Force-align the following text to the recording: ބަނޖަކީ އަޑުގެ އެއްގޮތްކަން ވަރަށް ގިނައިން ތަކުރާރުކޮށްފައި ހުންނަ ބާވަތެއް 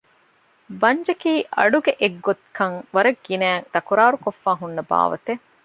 ބަނޖަކީ 0.81 1.33
އަޑުގެ 1.57 1.93
އެއްގޮތްކަން 2.01 2.77
ވަރަށް 2.95 3.21
ގިނައިން 3.25 3.67
ތަކުރާރުކޮށްފައި 3.73 4.59
ހުންނަ 4.61 4.81
ބާވަތެއް 4.89 5.43